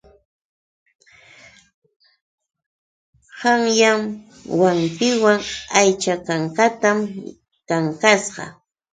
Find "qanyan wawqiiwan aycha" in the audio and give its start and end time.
3.39-6.13